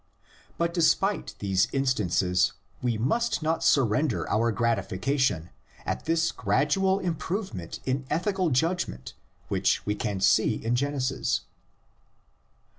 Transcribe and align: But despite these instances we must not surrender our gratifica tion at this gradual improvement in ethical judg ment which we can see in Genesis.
But 0.57 0.73
despite 0.73 1.35
these 1.37 1.67
instances 1.71 2.53
we 2.81 2.97
must 2.97 3.43
not 3.43 3.63
surrender 3.63 4.27
our 4.31 4.51
gratifica 4.51 5.19
tion 5.19 5.51
at 5.85 6.05
this 6.05 6.31
gradual 6.31 6.97
improvement 6.97 7.79
in 7.85 8.07
ethical 8.09 8.49
judg 8.49 8.87
ment 8.87 9.13
which 9.47 9.85
we 9.85 9.93
can 9.93 10.19
see 10.19 10.55
in 10.55 10.75
Genesis. 10.75 11.41